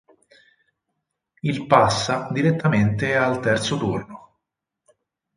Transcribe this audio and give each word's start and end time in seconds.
Il 1.43 1.67
passa 1.67 2.27
direttamente 2.31 3.15
al 3.15 3.39
terzo 3.39 3.77
turno. 3.77 4.29